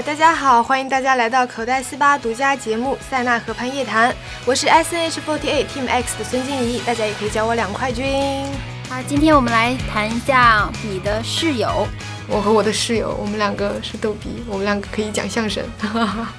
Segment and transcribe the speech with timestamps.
[0.00, 4.10] 呃，大家好，欢迎大家来到口袋四八独家节目《塞纳河畔夜谈》，
[4.46, 8.46] 我是 S N H forty eight Team X 的孙静怡，大家也可以叫我两块军。
[8.88, 11.86] 啊，今天我们来谈一下你的室友。
[12.26, 15.62] 我和我的室友，我们两个是逗比，我们两个可以讲相声。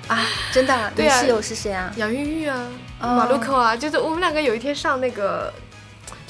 [0.08, 0.92] 啊，真的？
[0.96, 1.94] 对啊你室友是谁啊？
[1.98, 2.68] 杨钰玉啊，
[3.00, 5.54] 哦马路口啊，就是我们两个有一天上那个。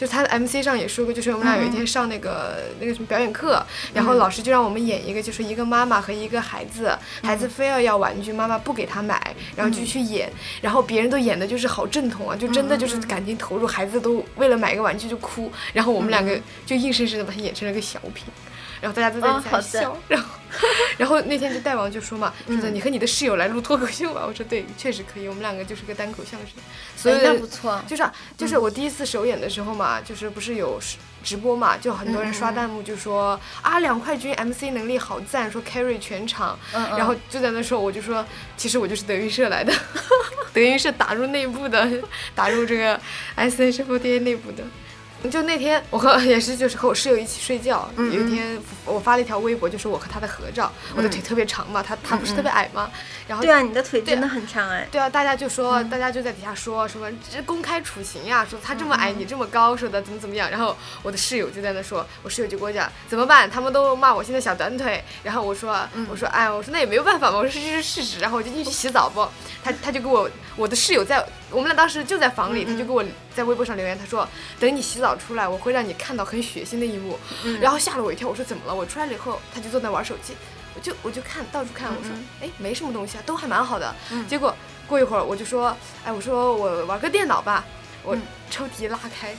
[0.02, 10.28] 就是他的 MC 上也说过，就是我们俩有一天上那个、那个什么表演课，然后老师就让我们演一个，就是一个妈妈和一个孩子，孩子非要要玩具，妈妈不给他买，然后就去演，
[10.60, 18.26] 然后别人都演的就是好正统啊，就真的就是感情投入，孩子都为了买个玩具就哭，然后我们两个就硬生生的把它演成了个小品。
[18.82, 20.30] 然后大家都在笑，然后，
[20.98, 24.26] 然后那天就大王就说嘛， 说的你和你的室友来录脱口秀吧。
[24.28, 26.50] 我说对，确实可以，我们两个就是个单口相声，
[26.98, 27.82] 所以哎那不错。
[27.88, 36.98] 就是啊就是我第一次首演的时候嘛，就是不是有直直播嘛，就很多人刷弹幕就说啊两块军 MC 能力好赞，说 carry 全场，嗯嗯。
[36.98, 38.26] 然后就在那时候我就说，
[38.58, 39.72] 其实我就是德云社来的，
[40.52, 41.88] 德云社打入内部的，
[42.34, 43.00] 打入这个
[43.36, 44.64] S H F D A 内部的。
[45.30, 47.90] 就那天，我和 也是就是和我室友一起睡觉。
[47.96, 50.72] 嗯有一天，我发了一条微博，就是我和他的合照。
[50.96, 52.90] 我的腿特别长嘛，他他不是特别矮嘛。
[53.28, 54.88] 然后对啊，你的腿真的很长哎。
[54.92, 60.50] 对啊，大家就说，大家就在底下说什么这公开处刑呀，说他这么矮，你这么高，说的怎么怎么样。
[60.50, 65.04] 然后我的室友就在那说，我室友就跟我讲怎么办，他们都骂我现在小短腿。
[65.24, 65.78] 然后我说，
[66.10, 68.20] 我说哎，我说那也没有办法嘛，我说这是事实。
[68.20, 69.28] 然后我就进去洗澡不，
[69.64, 73.04] 他他就给我我的室友在我们俩当时就在房里，他就给我
[73.36, 74.28] 在微博上留言，他说
[74.60, 77.20] 等你洗澡出来，我会让你看到很血腥的一幕。
[77.60, 78.74] 然后吓了我一跳，我说怎么了？
[78.74, 80.34] 我出来了以后，他就坐那玩手机。
[80.74, 82.12] 我就我就看到处看，我说
[82.42, 83.94] 哎没什么东西啊，都还蛮好的。
[84.30, 84.56] 结果
[84.88, 87.66] 过一会儿我就说，哎我说我玩个电脑吧，
[88.04, 88.18] 我
[88.50, 89.36] 抽屉拉开，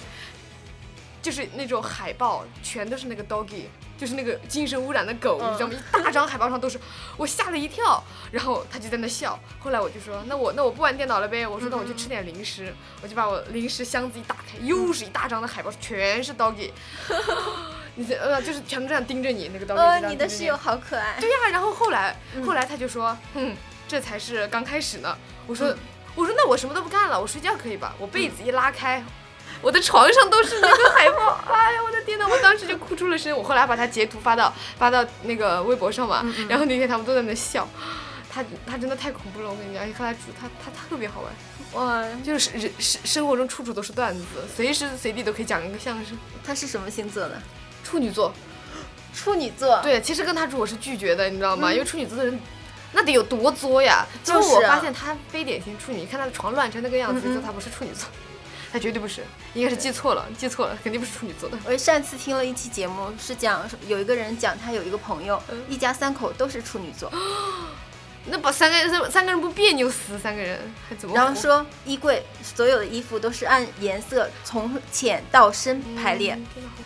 [1.23, 3.65] 就是那种海报，全都是那个 doggy，
[4.03, 5.73] 就是那个精神污染的狗，你知道吗？
[5.73, 6.77] 一大张海报上都是，
[7.17, 8.03] 我吓了一跳。
[8.33, 9.39] 然后他就在那笑。
[9.61, 16.73] 后来我就说，那我那我不玩电脑了呗，我说那我去吃点零食，我就把我零食箱子一打开，又是一大张的海报，全是 doggy。
[17.95, 21.21] 你这呃，就是全部这样盯着你，那个 doggy 你的室友好可爱。
[21.21, 25.17] 对呀、然后后来后来他就说，嗯，这才是刚开始呢。
[25.47, 25.73] 我说、
[26.17, 27.95] 我说那我什么都不干了，我睡觉可以吧？
[28.01, 29.01] 我被子一拉开。
[29.63, 32.27] 我的床上都是那个海报， 哎呀，我的天呐！
[32.29, 33.35] 我当时就哭出了声。
[33.37, 37.67] 我后来把他截图发到发到那个微博上嘛，然后那天他们都在那笑，
[38.29, 44.25] 他他真的太恐怖了，我跟你讲，而且和他住他他特别好玩，哇，就是人生生活中处处都是段子，
[44.55, 46.19] 随时随地都可以讲一个相声。
[46.45, 47.41] 他是什么星座的？
[47.85, 48.35] 处女座，
[49.15, 49.81] 处女座。
[49.81, 51.73] 对，其实跟他住我是拒绝的，你知道吗？
[51.73, 52.39] 因为处女座的人。
[52.95, 54.07] 那得有多作呀！
[54.23, 58.07] 最就是我发现他非典型处女，你看他的床乱成那个样子，就他不是处女座，
[58.73, 59.23] 他绝对不是，
[59.53, 61.59] 应该是记错了，记错了，肯定不是处女座的。
[61.67, 67.13] 我上次听了一期节目，是讲有一个人讲他有一个朋友，嗯一家三口都是处女座，
[68.25, 70.19] 那把三个人三个人不别扭死？
[70.19, 71.15] 三个人还怎么？
[71.15, 76.39] 然后说衣柜所有的衣服都是按颜色从浅到深排列，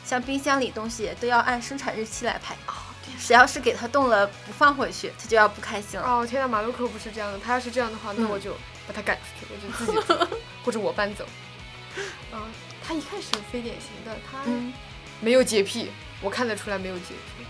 [0.04, 2.54] 像冰箱里东西都要按生产日期来排。
[2.66, 2.72] 哦
[3.04, 6.04] 天谁要是给他动了不放回去，他就要不开心了。
[6.04, 8.52] 哦天呐，马路口不是这样的，他要是这样的话，那我就
[8.88, 10.28] 把他赶出去，我就自己走，
[10.64, 11.24] 或者我搬走。
[12.32, 12.48] 啊，
[12.86, 14.72] 他一开始非典型的，他嗯，
[15.20, 15.90] 没有洁癖，
[16.20, 17.44] 我看得出来没有洁癖。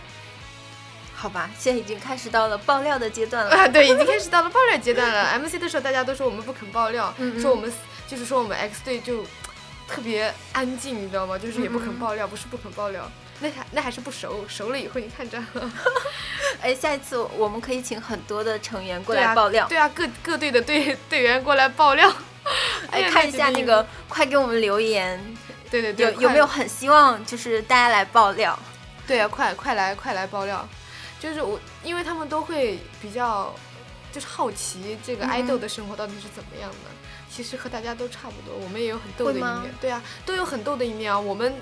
[1.14, 3.50] 好吧，现在已经开始到了爆料的阶段了。
[3.56, 5.38] 啊，对，已经开始到了爆料阶段了。
[5.38, 7.72] MC 的时候，大家都说我们不肯爆料，嗯嗯说我们
[8.06, 9.24] 就是说我们 X 队就
[9.88, 11.38] 特别安静，你知道吗？
[11.38, 15.42] 就是也不肯爆料，不是不肯爆料，那还那还是不熟，熟了以后你看着。
[16.60, 22.12] 哎，下一次我们可以请很多的成员过来爆料，对啊，各各队的队队员过来爆料。
[22.90, 25.18] 哎看一下那个，快给我们留言，
[25.70, 26.46] 对对对，有有没有？
[26.46, 28.58] 很希望就是大家来爆料？
[29.06, 30.68] 对啊，快快来快来爆料，
[31.20, 33.54] 就是我，因为他们都会比较，
[34.12, 36.76] 就是好奇这个嗯爱豆的生活到底是怎么样的。
[37.30, 41.18] 其实和大家都差不多，我们也有很逗的一面，对啊，都有很逗的一面啊。
[41.18, 41.54] 我们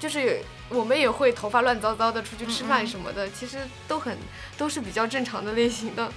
[0.00, 4.18] 就是我们也会头发乱糟糟的出去吃饭嗯什么的，其实都很
[4.58, 6.10] 都是比较正常的类型的。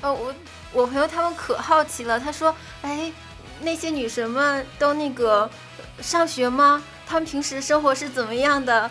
[0.00, 0.34] 呃，我
[0.72, 3.12] 我朋友他们可好奇了，他说，哎，
[3.60, 5.50] 那些女神们都那个
[6.00, 6.82] 上学吗？
[7.06, 8.90] 她们平时生活是怎么样的？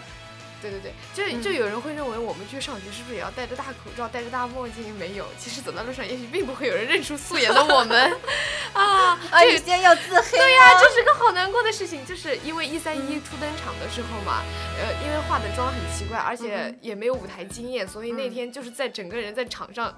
[0.61, 4.95] 对对对，就就有人会认为我们去上学是不是也要戴着大口罩、戴着大墨镜？
[4.97, 8.17] 没有，其实走在路上，也许并不会有人认出素颜的我们
[8.71, 8.81] 啊。
[9.29, 14.41] 啊，这你现在要自黑对呀、吗这是个好难过的事情，就是因为一三一初登场的时候嘛，
[14.79, 19.93] 呃，因为化的妆很奇怪，而且也没有舞台经验，所以那天就是在整个人在场上。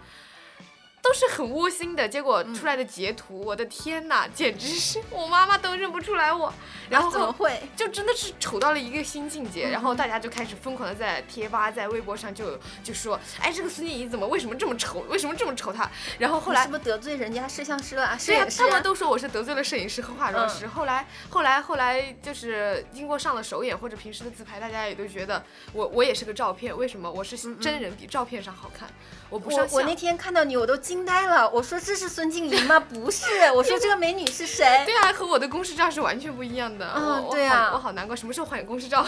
[1.05, 6.51] 都是很窝心的，结果出来的截图，我的天呐， 简直是我妈妈都认不出来我。
[6.89, 7.61] 然后怎么会？
[7.75, 15.01] 就真的是丑到了一个新境界，然后大家就开始疯狂的在贴吧、在微博上就就说，哎，这个孙静怡怎么为什么这么丑？
[15.07, 15.71] 为什么这么丑？
[15.71, 15.87] 她？
[16.17, 18.17] 然后后来是不是得罪人家摄像师了？
[18.25, 20.65] 对呀，他们都说我是得罪了摄影师和化妆师。
[20.65, 25.43] 后来后来后来就是经过上了首演或者平时的自拍，大家也都觉得
[25.73, 28.89] 我我也是个照片，为什么我是真人比照片上好看？
[29.29, 32.79] 我不上我那天看到你我都惊呆了，我说这是孙静怡吗？
[32.79, 34.83] 不是， 我说这个美女是谁？
[34.85, 36.93] 对啊，和我的公式照是完全不一样的。
[36.95, 39.03] 嗯，对啊，我好难过，什么时候换公式照？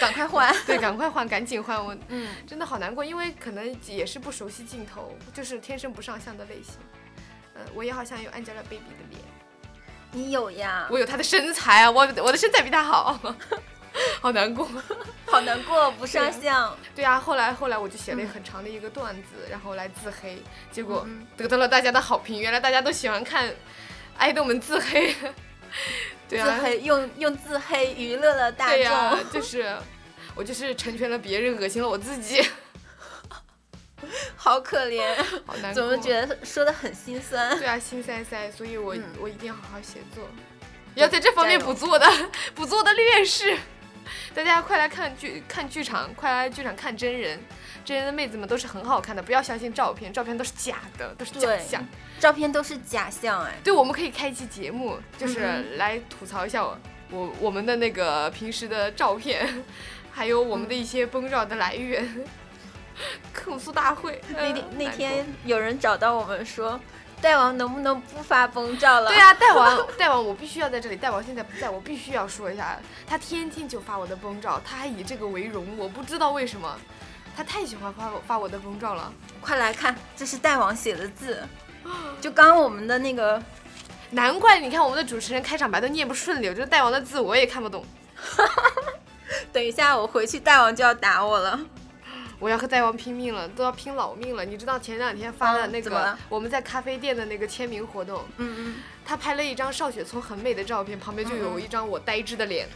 [0.00, 0.54] 赶快换！
[0.66, 1.84] 对，赶快换，赶紧换！
[1.84, 6.76] 我嗯， 真的好难过，因为可能也是不熟悉镜头，就是天生不上相的类型。
[7.54, 9.20] 嗯，我也好像有 Angelababy 的脸。
[10.12, 10.88] 你有呀？
[10.90, 13.20] 我有她的身材啊，我我的身材比她好。
[14.20, 14.68] 好难过，
[15.26, 16.76] 好难过，不上相。
[16.94, 21.06] 对啊，后来后来我就写了很长的一个段子，然后来自黑，结果
[21.36, 22.40] 得到了大家的好评。
[22.40, 23.54] 原来大家都喜欢看
[24.16, 25.14] 爱豆们自黑。
[26.28, 28.76] 对啊，自黑用用自黑娱乐了大众。
[28.76, 29.76] 对呀，就是
[30.34, 32.44] 我就是成全了别人，恶心了我自己。
[34.34, 35.14] 好可怜，
[35.44, 37.56] 好难过，怎么觉得说的很心酸？
[37.58, 40.26] 对啊，心塞塞，所以我我一定要好好写作，
[40.94, 42.06] 要在这方面补足我的
[42.54, 43.58] 补足我的劣势。
[44.34, 47.38] 大家快来看剧，看剧场，快来剧场看真人，
[47.84, 51.86] 真人的妹子们都是很好看的，不要相信照片，照片都是假的，都是假象，
[52.18, 56.78] 照片都是假象，哎，对，我们可以开一期节目，就是来吐槽一下我
[57.10, 59.64] 我我们的那个平时的照片，
[60.12, 62.24] 还有我们的一些崩照的来源，
[63.34, 64.20] 控诉大会。
[64.36, 66.80] 那天那天有人找到我们说。
[67.22, 69.08] 大王能不能不发崩照了？
[69.10, 70.96] 对啊，大王， 大王，我必须要在这里。
[70.96, 76.76] 大王现在不在，我必须要说一下，他天天就发我的崩照，他还以这个为荣，我不知道为什么，
[77.36, 79.12] 他太喜欢发发我的崩照了。
[79.40, 81.42] 快来看，这是大王写的字，
[82.20, 83.42] 就刚我们的那个，
[84.10, 87.84] 难怪你看我们的主持人开场白都念不顺溜，就是大王的字我也看不懂。
[89.52, 91.60] 等一下我回去，大王就要打我了。
[92.40, 94.44] 我要和大王拼命了，都要拼老命了。
[94.44, 102.66] 你知道前两天发的那个我们在咖啡店的那个签名活动，嗯嗯，他拍了一张邵雪聪很美的照片，旁边就有一张我呆滞的脸。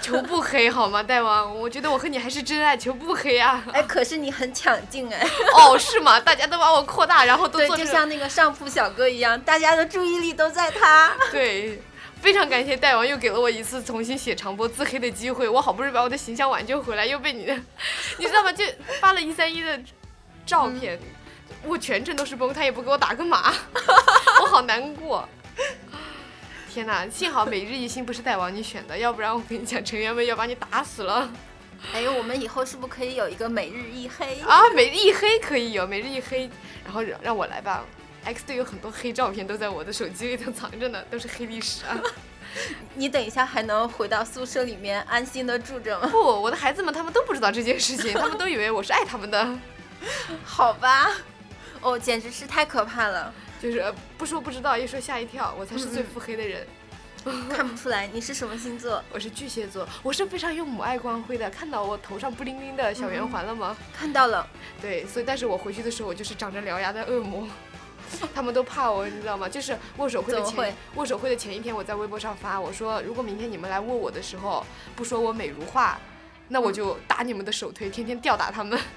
[0.00, 1.54] 求不黑好吗，大王？
[1.60, 3.62] 我觉得我和你还是真爱，求不黑啊！
[3.70, 5.20] 哎，可是你很抢镜哎。
[5.52, 6.18] 哦，是吗？
[6.18, 11.12] 大家都把我扩大，然后都做就像那个上铺小哥一样，大家的注意力都在他。
[11.30, 11.82] 对。
[12.20, 17.44] 非常感谢大王又给了我一次重新写长播自黑的机会，我好不容易把我的形象挽救回来，又被你，
[18.18, 18.52] 你知道吗？
[18.52, 18.62] 就
[19.00, 19.80] 发了一三一的
[20.44, 21.00] 照片，
[21.64, 23.52] 我全程都是崩，他也不给我打个码，
[24.42, 25.26] 我好难过。
[26.72, 31.28] 天哪，幸好每日一星不是大王你选的，要不然我跟你讲，成员们要把你打死了。
[31.94, 34.68] 哎，我们以后是不是可以有一个每日一黑啊？
[34.74, 36.50] 每日一黑可以有，每日一黑，
[36.84, 37.82] 然后让我来吧。
[38.24, 41.98] X 队有很多黑照片都在我的手机里头藏着呢，都是黑历史啊！
[42.94, 46.08] 你等一下还能回到宿舍里面安心的住着吗？
[46.08, 49.58] 不，我的孩子们他们都不知道这件事情，他们都以为我是爱他们的。
[50.44, 51.10] 好吧，
[51.80, 53.32] 哦，简直是太可怕了！
[53.62, 56.66] 就是不说不知道，一说吓一跳，我才是最腹黑的人。
[57.50, 59.04] 看不出来你是什么星座？
[59.12, 61.50] 我是巨蟹座，我是非常有母爱光辉的。
[61.50, 63.76] 看到我头上布灵灵的小圆环了吗？
[63.92, 64.48] 看到了。
[64.80, 67.46] 对，所以但是我回去的时候，我就是长着獠牙的恶魔。
[68.34, 69.48] 他们都怕我，你知道吗？
[69.48, 74.64] 就是握手会的前握手会的前一天，我在微博上发，我说如果明天你们来握我的时候
[74.96, 75.98] 不说我美如画，
[76.48, 78.78] 那我就打你们的手推，天天吊打他们。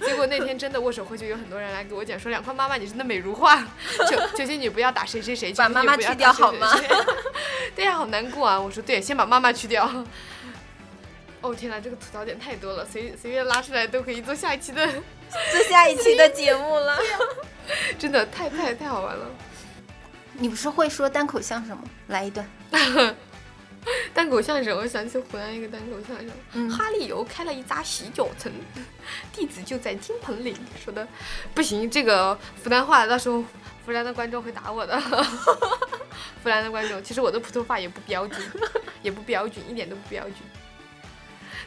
[0.00, 3.56] 结果那天真的握手会，就有很多人来给我讲说，两块妈妈你真的美如画，
[4.08, 6.74] 求求求你不要打谁谁谁，把妈妈去掉好吗？
[7.76, 8.58] 对呀，好难过啊！
[8.58, 9.86] 我说对，先把妈妈去掉。
[11.40, 14.86] 哦天哪，这个吐槽点太多了，随随便拉出来都可以做下一期的。
[15.52, 16.98] 做下一期的节目了，
[17.98, 19.26] 真的太太太好玩了。
[20.34, 21.84] 你不是会说单口相声吗？
[22.08, 22.48] 来一段。
[24.12, 26.68] 单口相声，我想起湖南一个单口相声。
[26.68, 28.52] 哈利游开了一家洗脚城，
[29.32, 30.54] 地址就在金盆岭。
[30.84, 31.06] 说的
[31.54, 33.42] 不行，这个湖南话到时候
[33.86, 35.00] 湖南的观众会打我的。
[36.42, 38.42] 湖南的观众，其实我的普通话也不标准，
[39.00, 40.34] 也不标准，一点都不标准。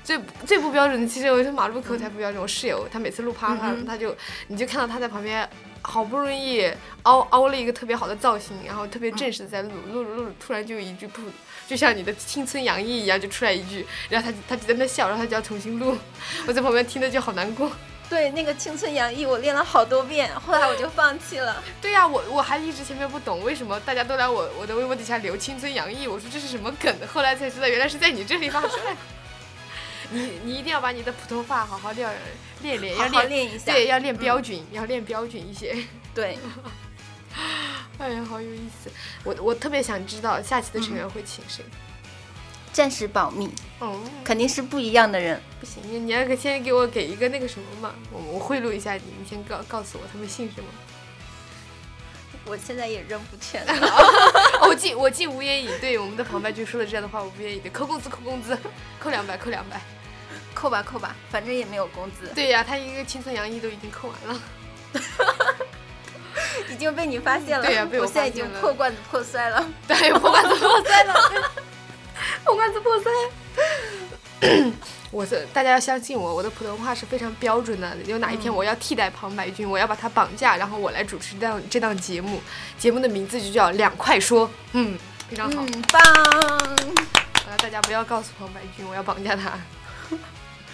[0.03, 2.41] 最 最不标准的，其实有一些马路口才不标准。
[2.41, 4.15] 我室友他每次录啪啪，他就
[4.47, 5.47] 你就看到他在旁边，
[5.81, 6.71] 好不容易
[7.03, 11.21] 凹凹了一个特别好的造型，然后特别正式的在录录录，突然就一句不，
[11.67, 15.97] 就像你的青春洋溢一样就出来一句，然后他他就在那笑，然后他就要重新录，
[16.47, 17.69] 我在旁边听的就好难过。
[18.09, 21.63] 对，那个青春洋溢我练了好多遍，后来我就放弃了。
[21.81, 28.95] 对呀，我我还一直前面不懂为什么大家都来我我的微博底下留青春洋溢，我说这是什么梗，后来才知道原来是在你这里发出来。
[30.13, 32.09] 你你一定要把你的普通话好好练
[32.61, 33.71] 练练，要练好练一下。
[33.71, 35.75] 对，要练标准，要练标准一些。
[36.13, 36.37] 对，
[37.97, 38.91] 哎呀，好有意思！
[39.23, 41.65] 我我特别想知道下期的成员会请谁。
[42.71, 45.39] 暂时保密，哦，肯定是不一样的人。
[45.59, 50.67] 不行，你你要给先给我给一个那个什么嘛，我我贿赂一下你，你先告告诉我他们姓什么。
[52.45, 53.73] 我现在也认不全了。
[54.59, 58.57] 哦我竟我竟无言以对我们的旁白君说了这样的话，我无言以对，扣工资扣工资，
[58.99, 59.79] 扣两百扣两百。
[60.63, 64.41] 扣吧扣吧，反正也没有工资，对呀，他一个青春洋溢都已经扣完了。
[66.71, 67.65] 已经被你发现了。
[67.65, 69.69] 对呀被我我现在已发现了经 破罐子破摔了。
[69.85, 71.13] 对，破罐子破摔了，
[72.45, 73.11] 破罐子破摔。
[75.11, 77.97] 我是大家要相信我，我的普通话是非常标准的。
[78.05, 82.41] 有哪一天我要替代庞白君，我要把他绑架，然后我来主持这档这档节目，
[82.77, 84.47] 节目的名字就叫《两块说》。
[84.71, 84.97] 嗯，
[85.29, 85.61] 非常好。
[85.61, 86.01] 嗯，棒！
[87.49, 89.51] 呃，大家不要告诉庞白君，我要绑架他。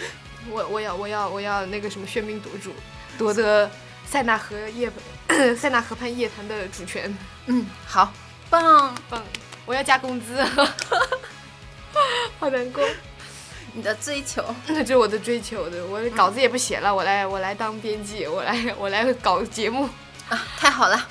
[0.50, 2.74] 我我要我要我要那个什么喧宾夺主，
[3.18, 3.70] 夺得
[4.06, 4.92] 塞纳河夜
[5.56, 7.16] 塞纳河畔夜谈的主权。
[7.48, 8.12] 嗯，好，
[8.50, 8.96] 棒！
[9.10, 9.24] 棒！
[9.66, 10.42] 我要加工资，
[12.40, 12.84] 好难过。
[13.74, 19.88] 你的追求，那这是我的追求的，我的稿子也不写了，我来我来当编辑，我来我来搞节目。
[20.28, 21.08] 啊，太好了。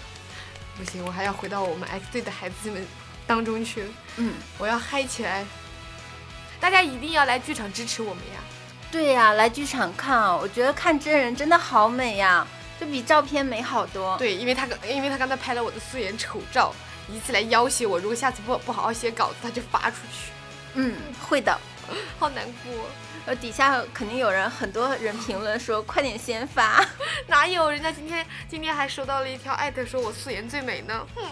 [0.76, 2.84] 不行，我还要回到我们 X 队的孩子们
[3.26, 3.84] 当中去，
[4.16, 5.44] 嗯，我要嗨起来！
[6.58, 8.40] 大家一定要来剧场支持我们呀！
[8.90, 12.46] 对呀、来剧场看啊，我觉得看真人真的好美呀，
[12.80, 14.16] 就比照片美好多。
[14.16, 16.74] 对，因为他刚因为他刚才拍了我的素颜丑照，
[17.08, 20.32] 以此来要挟我，如果下次不不好好写稿子，他就发出去，
[20.74, 20.94] 嗯，
[21.28, 21.56] 会的。
[22.18, 22.84] 好难过。
[23.26, 26.82] 呃，底下肯定有人，很多人评论说快点先发。
[27.28, 31.06] 哪有人家今天今天还收到了一条艾特，说我素颜最美呢？
[31.14, 31.22] 哼。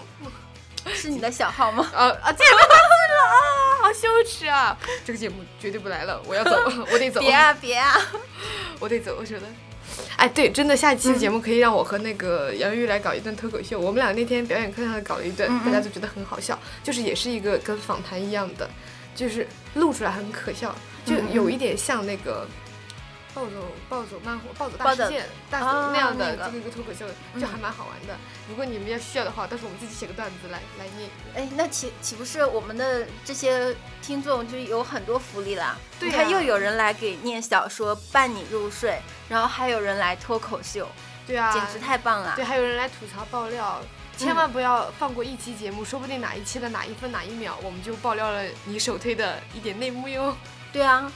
[0.94, 1.84] 是你的小号吗？
[1.92, 4.76] 呃啊，这也被发现了啊，好羞耻啊！
[5.04, 6.56] 这个节目绝对不来了，我要走，
[6.90, 7.94] 我得走，别啊别啊！
[8.80, 9.46] 我得走，我觉得。
[10.16, 13.78] 哎，对，真的，下一期的节目可以让我和那个杨玉来搞一段脱口秀。
[13.78, 18.68] 我们俩那天表演课上搞了一段，嗯嗯大家都觉得很好笑，就是也是一个跟访谈一样的，
[19.14, 22.46] 就是录出来很可笑，就有一点像那个。
[23.36, 23.50] 暴走
[23.90, 28.16] 暴走漫画暴走大事件大那样的那个这个一个脱口秀，嗯就还蛮好玩的。
[28.48, 31.10] 如果你们要需要的话，到时候我们自己写个段子来来念。
[31.34, 35.76] 哎，那岂岂不是我们的这些听众就有很多福利啦？
[36.00, 40.88] 对呀你看又有人来给念小说伴你入睡，然后还有人来脱口秀，
[41.26, 42.42] 对啊，简直太棒了对，！
[42.42, 43.82] 还有人来吐槽爆料，
[44.16, 50.34] 千万不要放过一期节目，说不定哪一期的哪一分哪一秒，我们就爆料了你首推的一点内幕哟。
[50.72, 51.10] 对啊，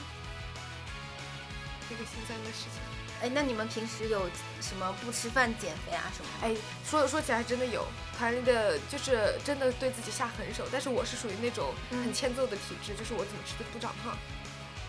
[1.91, 2.81] 这个心酸的事情。
[3.21, 4.31] 哎，那你们平时有
[4.63, 6.31] 什么不吃饭减肥啊什么？
[6.41, 6.57] 哎，
[6.89, 7.85] 说说起来真的有，
[8.17, 14.17] 团里的就是真的对自己下狠手，但是我是属于那种嗯很欠揍的体质，就是我怎么吃都不长胖，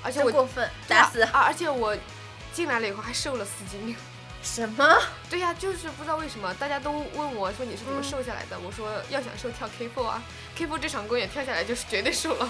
[0.01, 1.24] 而且我过分，打死！
[1.24, 1.41] 啊！
[1.41, 1.98] 而且我
[2.53, 3.93] 进来了以后还瘦了四斤。
[4.41, 5.01] 什么？
[5.29, 8.58] 对呀、就是不知道为什么，大家都问我说你是怎么嗯瘦下来的？
[8.60, 10.24] 我说要想瘦跳 K4 啊
[10.58, 12.50] ，K4 这场公演跳下来就是绝对瘦了。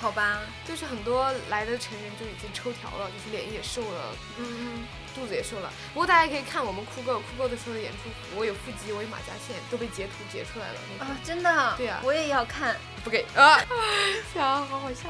[0.00, 5.72] 好吧，就是很多来的成员就已经抽条了，就是脸也瘦了，嗯嗯，肚子也瘦了。
[5.92, 10.74] 不过大家可以看我们酷狗酷狗的时候的演出服，我有腹肌，我有马甲线，都被截图截出来了。
[10.92, 12.76] 那个啊，真的，对呀我也要看。
[13.02, 13.58] 不给啊，
[14.32, 15.08] 笑，好好笑。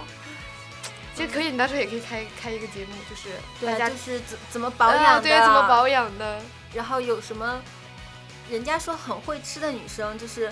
[1.14, 3.28] 其实可以，你到时候也可以开开一个节目，就是
[3.66, 6.40] 大家就是怎怎么保养的，呃对，怎么保养的？
[6.73, 7.61] 然后有什么，
[8.49, 10.50] 人家说很会吃的女生，就是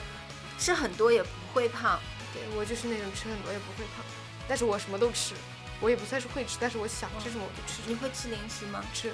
[0.59, 1.99] 吃很多也不会胖。
[2.35, 4.05] 对我就是那种吃很多也不会胖，
[4.49, 5.35] 但是我什么都吃，
[5.81, 8.85] 我也不算是会吃，但是我想吃什么我就吃什么你会吃零食吗？
[8.95, 9.12] 吃。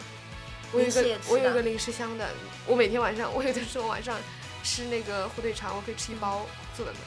[0.73, 2.31] 我有一个我有一个零食箱的，
[2.67, 4.19] 我每天晚上我有的时候晚上
[4.65, 6.99] 吃那个火腿肠，我可以吃一包做的呢。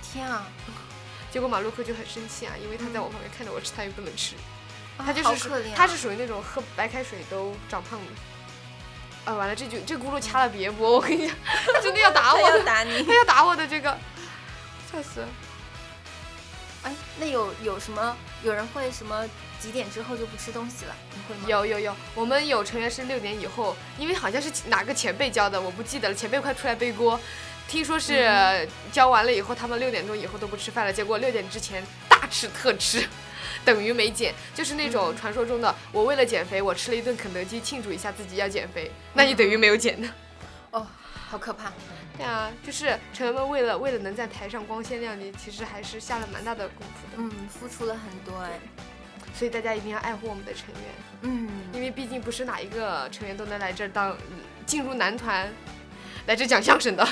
[0.00, 0.46] 天啊，
[1.30, 4.36] 结果马路克就很生气啊，因为他在我旁边看着我吃，他又不能吃，
[4.96, 8.12] 啊他就是他是属于那种喝白开水都长胖的。
[9.24, 11.36] 啊，完了，这句这轱辘掐了别播，我跟你讲，
[11.74, 13.02] 他真的要打我的，要打你。
[13.02, 13.90] 他要打我的这个，
[14.90, 15.28] 笑死了。
[16.88, 18.16] 哎，那有有什么？
[18.42, 19.28] 有人会什么
[19.60, 20.94] 几点之后就不吃东西了？
[21.12, 21.44] 你会吗？
[21.46, 27.20] 有有有，我们有成员是六点以后，因为好像是哪个前辈教的，我不记得了，前辈快出来背锅。
[27.68, 33.06] 听说是嗯教完了以后，他们六点钟以后都不吃饭了，结果六点之前大吃特吃，
[33.66, 40.10] 等于没减，就是那种嗯传说中的我为了减肥，我吃了一顿肯德基庆祝一下自己要减肥，那你等于没有减呢。
[40.70, 40.86] 哦，
[41.28, 41.70] 好可怕。
[42.16, 48.58] 对啊，就是成员们为了为了能在台上光鲜亮丽，其实还是下了蛮大的功夫的，嗯，付出了很多哎。
[49.34, 50.82] 所以大家一定要爱护我们的成员。
[51.20, 54.16] 嗯，因为毕竟不是哪一个成员都能来这儿当
[54.66, 55.48] 进入男团，
[56.26, 57.06] 来这讲相声的，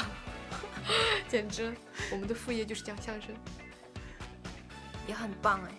[1.29, 1.73] 简直，
[2.11, 3.31] 我们的副业就是讲相声。
[5.07, 5.71] 也很棒哎。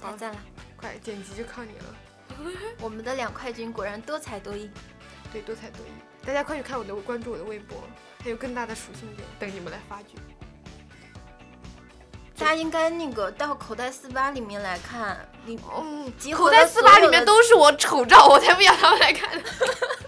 [0.00, 0.38] 点赞了！
[0.76, 1.96] 快剪辑就靠你了。
[2.80, 4.70] 我们的两块军果然多才多艺。
[5.32, 5.90] 对，多才多艺。
[6.24, 7.78] 大家快去看我的，关注我的微博，
[8.22, 10.18] 还有更大的属性点等你们来发掘。
[12.38, 19.30] 大家应该那个到口袋四八里面来看，你嗯，口袋四八里面都是我丑照，我才不要他们来看。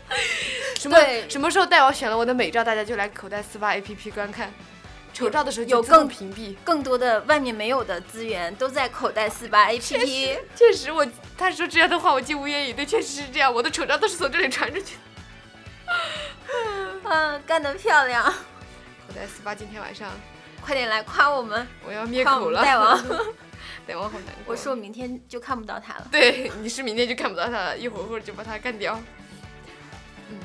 [0.78, 4.52] 什么什么时候带我选了我的美照，大家就来口袋四八 APP 观看。
[5.12, 6.56] 丑照的时候就有更屏蔽。
[6.64, 10.38] 更多的外面没有的资源都在口袋四八 APP。
[10.56, 13.52] 确实我，他说这样的话我竟无言以对，确实是这样。
[13.52, 15.00] 我的丑照都是从这里传出去的。
[17.04, 18.24] 嗯，干得漂亮！
[18.24, 20.10] 口袋四八今天晚上
[20.60, 22.62] 快点来夸我们，我要灭口了。
[22.64, 22.98] 大王。
[23.86, 24.52] 大王好难过。
[24.52, 26.06] 我说我明天就看不到他了。
[26.10, 29.00] 对，你是明天就看不到他了，一会儿会儿就把他干掉。
[30.30, 30.38] 嗯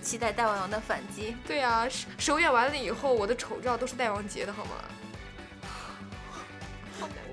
[0.00, 1.36] 期待大王的反击。
[1.46, 4.72] 对啊、首首演完了以后，我的丑照都是大王截的好吗？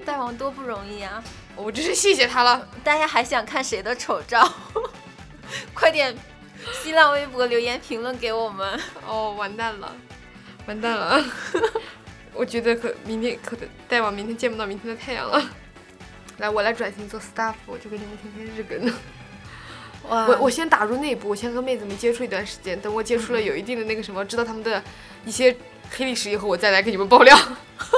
[0.06, 1.24] 大王多不容易啊！
[1.56, 2.68] 我真是谢谢他了。
[2.84, 4.52] 大家还想看谁的丑照？
[5.76, 6.18] 快点，
[6.82, 8.80] 新浪微博留言评论给我们。
[9.08, 9.96] 哦，完蛋了，
[10.68, 11.24] 完蛋了。
[12.34, 15.44] 我觉得可明天可能大王明天见不到明天的太阳了。
[16.38, 18.94] 来，我来转型做 staff，我就给你们天天日更。
[20.10, 24.82] 哇我我先打入内部，我先和妹子们接触一段时间，等我接触了有一定的那个什么，知道他们的
[25.26, 25.56] 一些
[25.92, 27.38] 黑历史以后，我再来给你们爆料。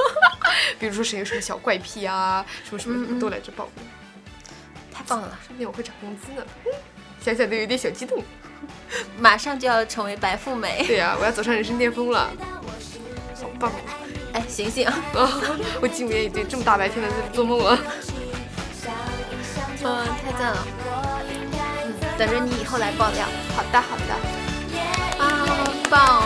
[0.78, 3.84] 比如说谁有什么小怪癖啊，什么什么什么都来这爆料。
[4.92, 6.44] 太棒了，说不定我会涨工资呢，
[7.20, 8.22] 想想都有点小激动。
[9.18, 10.84] 马上就要成为白富美。
[10.86, 12.30] 对呀、我要走上人生巅峰了，
[13.40, 13.76] 好棒啊！
[14.32, 14.86] 哎，醒醒！
[14.86, 14.94] 啊，
[15.80, 17.78] 我今年已经，这么大白天的在做梦了。
[19.86, 20.66] 嗯，太赞了。
[21.84, 23.26] 嗯，等着你以后来爆料。
[23.54, 24.14] 好的，好的，
[25.22, 25.24] 啊，
[25.90, 26.22] 棒！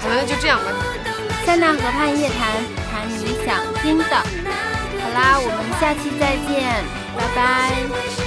[0.00, 0.64] 好了，那就这样吧。
[1.44, 4.04] 塞纳河畔夜谈，谈你想听的。
[4.06, 6.82] 好啦，我们下期再见，
[7.14, 8.23] 拜拜。